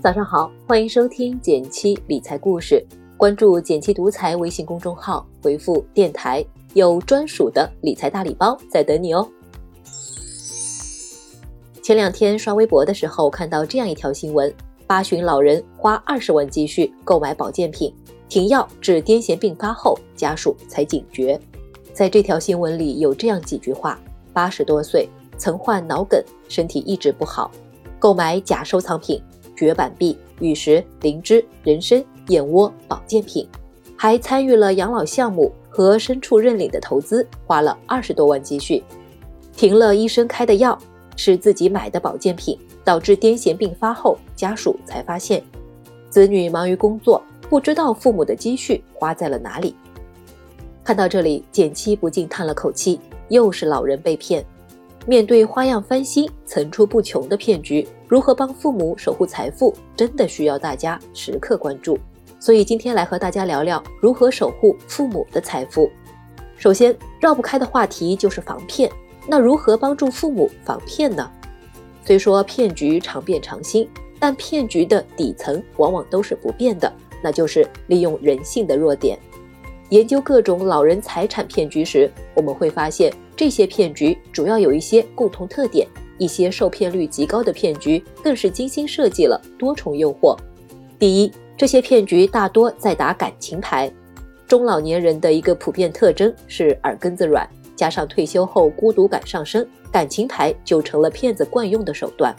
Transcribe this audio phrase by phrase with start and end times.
[0.00, 2.86] 早上好，欢迎收听减七理财故事。
[3.16, 6.44] 关注减七独裁微信公众号，回复“电台”
[6.74, 9.28] 有专属的理财大礼包在等你哦。
[11.82, 14.54] 前两天刷微博的时候，看到这样一条新闻：
[14.86, 17.92] 八旬老人花二十万积蓄购买保健品，
[18.28, 21.38] 停药治癫痫病发后，家属才警觉。
[21.92, 23.98] 在这条新闻里有这样几句话：
[24.32, 27.50] 八十多岁，曾患脑梗，身体一直不好，
[27.98, 29.20] 购买假收藏品。
[29.58, 33.44] 绝版币、玉石、灵芝、人参、燕窝、保健品，
[33.96, 38.84] 还参与了养老项目和牲畜认领的投资，花了二十多万积蓄，
[39.56, 40.78] 停了医生开的药，
[41.16, 45.42] 吃自己买的保健品，导致癫痫病发后，家属才发现，
[46.08, 49.74] 子女忙于工作，不知道父母的积蓄花在了哪里。
[50.84, 54.44] 看到这里，简七不禁叹了口气，又是老人被骗。
[55.06, 61.98] 面对花样翻新、层出不穷的骗局，如何帮父母守护财富，真的需要大家时刻关注。
[62.40, 65.90] 所以今天来和大家聊聊如何守护父母的财富。
[66.56, 68.90] 首先，绕不开的话题就是防骗。
[69.26, 71.30] 那如何帮助父母防骗呢？
[72.02, 73.86] 虽说骗局常变常新，
[74.18, 76.90] 但骗局的底层往往都是不变的，
[77.22, 79.18] 那就是利用人性的弱点。
[79.90, 83.12] 研究各种老人财产骗局时，我们会发现。
[83.36, 85.86] 这些骗局主要有一些共同特点，
[86.18, 90.36] 一些受骗率极高的骗局更是精心设计了多重诱惑。
[90.98, 93.90] 第一，这些骗局大多在打感情牌。
[94.46, 102.34] 中老年人的一个普遍特征是耳根子软，加上退休后孤独感上升，感情牌就成了骗子惯用的手段。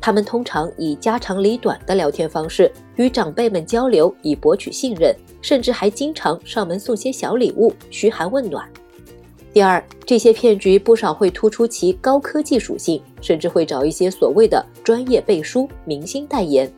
[0.00, 8.68] 他们通常以家长里短的聊天方式与长辈们交流，以博取信任，甚至还经常上门送些小礼物，嘘寒问暖。
[9.52, 16.70] 第二，这些骗局不少会突出其高科技属性，甚至会找一些所谓的专业背书、明星代言。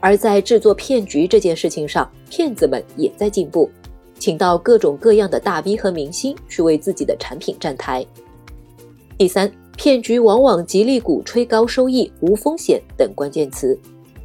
[0.00, 3.70] 而在制作骗局这件事情上，骗子们也在进步，
[4.18, 8.04] 请到各种各样的大 V 和明星去为自己的产品站台。
[9.16, 13.78] 第三，骗局往往极力鼓吹高收益、无风险等关键词，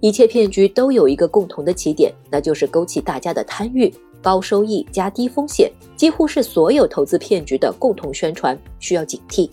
[0.00, 3.92] 一切骗局都有一个共同的起点，那就是勾起大家的贪欲。
[4.22, 9.48] 高收益加低风险，几乎是所有投资骗局的共同宣传，需要警惕。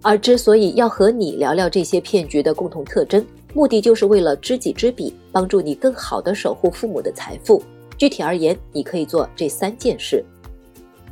[0.00, 7.62] 而之所以要和你聊聊这些骗局的共同特征，目的就是为了知己知彼，帮助你更好的守护父母的财富。
[7.96, 10.24] 具体而言，你可以做这三件事。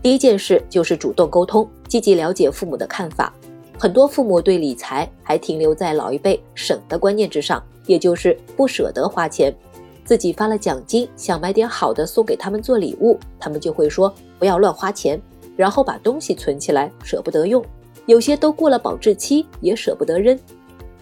[0.02, 3.34] 第一件事就是主动沟通，积极了解父母的看法。
[3.76, 9.52] 很多父母对理财还停留在老一辈省的观念之上，也就是不舍得花钱。
[10.06, 15.20] 自己发了奖金，想买点好的送给他们做礼物，他们就会说不要乱花钱，
[15.56, 17.62] 然后把东西存起来，舍不得用。
[18.06, 20.38] 有些都过了保质期，也舍不得扔。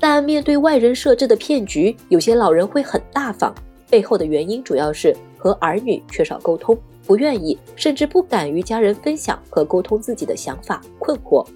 [0.01, 3.55] 但面对外人设置的骗局，有些老人会很大方，
[3.91, 6.77] 背后的原因主要是和儿女缺少沟通，
[7.07, 11.47] 不愿意甚至不敢与家人分享和沟通自己的想法困惑。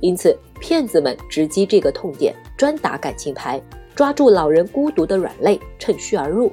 [0.00, 3.62] 因此，骗子们直击这个痛点，专打感情牌。
[3.96, 6.52] 抓住老人孤独的软肋，趁虚而入。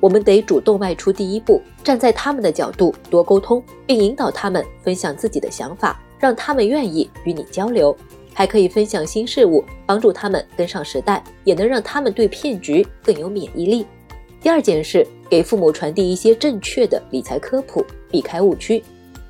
[0.00, 7.96] 我们得主动迈出第一步，站在他们的角度多沟通，并引导他们分享自己的想法，让他们愿意与你交流。
[8.34, 13.86] 还可以分享新事物，帮助他们跟上时代，也能让他们对骗局更有免疫力。
[14.42, 18.82] 第二件事，给父母传递一些正确的理财科普，避开误区。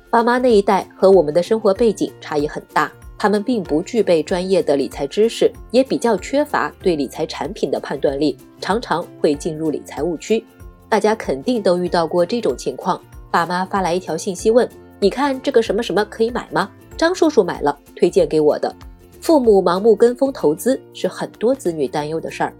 [0.09, 2.91] 爸妈那一代和我们的生活背景差异很大。
[3.17, 10.45] 他们并不具备专业的理财知识，也比较缺乏对理财产品的判断力，常常会进入理财误区。
[10.87, 13.01] 大家肯定都遇到过这种情况：
[13.31, 14.69] 爸妈发来一条信息问
[15.01, 18.73] ：“你看这个什么什么可以买吗？”张叔叔买了，推荐给我的。
[19.19, 22.53] 父母盲目跟风投资是很多子女担忧的事儿。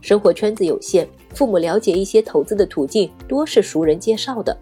[0.00, 4.56] 生活圈子有限，父母了解一些投资的途径多是熟人介绍的。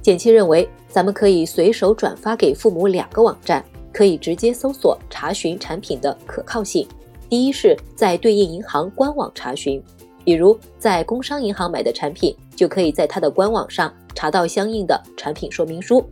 [0.00, 3.64] 简七认为，咱们可以随手转发给父母两个网站。
[3.94, 6.86] 可以直接搜索查询产品的可靠性。
[7.30, 9.82] 第一是在对应银行官网查询，
[10.24, 16.04] 比如在工商银行买的产品，就可以在它的官网上查到相应的产品说明书，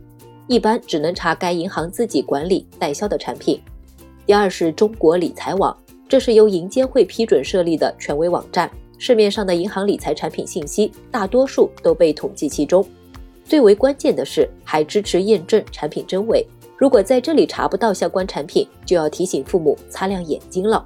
[0.47, 3.61] 一般只能查该银行自己管理代销的产品。
[4.25, 5.77] 第二是中国理财网，
[6.07, 12.85] 这是由银监会批准设立的权威网站，市面上的银行理财产品信息大多数都被统计其中。
[13.45, 16.45] 最为关键的是，还支持验证产品真伪。
[16.77, 20.85] 如果在这里查不到相关产品，就要提醒父母擦亮眼睛了，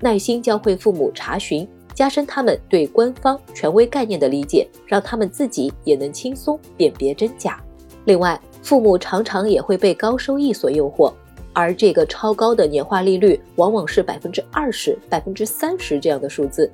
[0.00, 7.62] 耐心教会父母查询，加深他们对官方权威概念的理解，让他们自己也能轻松辨别真假。
[8.04, 11.12] 另外，父母常常也会被高收益所诱惑，
[11.52, 16.70] 而这个超高的年化利率往往是百分之二十、百分之三十这样的数字。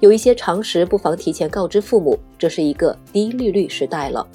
[0.00, 4.26] 有一些常识不妨提前告知父母，这是一个低利率时代了。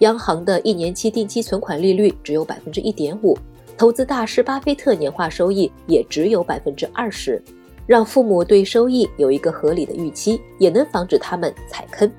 [0.00, 3.36] 央行的一年期定期存款利率只有百分之一点五，
[3.76, 7.42] 投资大师巴菲特年化收益也只有百分之二十。
[7.86, 12.10] 让父母对收益有一个合理的预期，也能防止他们踩坑。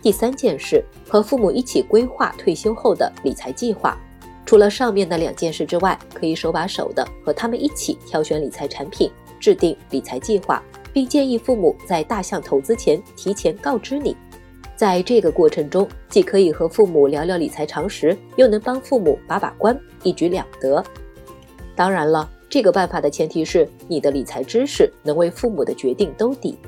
[0.00, 3.96] 第三件事，和父母一起规划退休后的理财计划。
[4.44, 10.62] 除了上面的两件事之外，可以手把手的和他们一起挑选理财产品，制定理财计划。
[10.94, 14.14] 并建议父母在大项投资前提前告知你，
[14.82, 20.82] 在这个过程中，既可以和父母聊聊理财常识，又能帮父母把把关，一举两得。
[21.76, 26.58] 当然了，这个办法的前提是你的理财知识能为父母的决定兜底。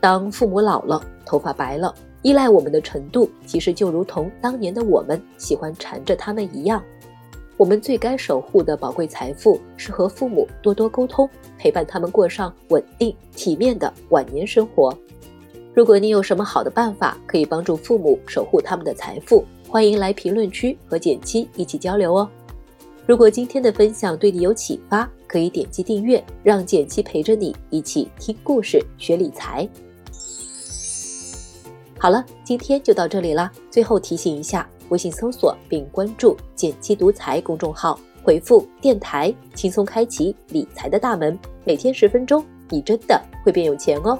[0.00, 6.82] 当父母老了，头发白了，依赖我们的程度，其实就如同当年的我们喜欢缠着他们一样。
[7.56, 14.92] 我们最该守护的宝贵财富是和父母多多沟通，陪伴他们过上稳定体面的晚年生活。
[15.72, 22.28] 如果你有什么好的办法可以帮助父母守护他们的财富，欢迎来评论区和简七一起交流哦。
[23.06, 29.68] 如果今天的分享对你有启发，可以点击订阅，让简七陪着你一起听故事学理财。
[31.98, 33.50] 好了，今天就到这里啦。
[33.70, 34.68] 最后提醒一下。
[34.88, 41.38] 微信搜索并关注“简七独裁公众号，回复“电台”，轻松开启理财的大门。
[41.64, 44.18] 每天十分钟，你真的会变有钱哦！